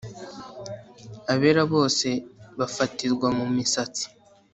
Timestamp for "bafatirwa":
2.59-3.27